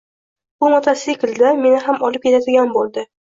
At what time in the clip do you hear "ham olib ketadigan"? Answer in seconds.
1.85-2.73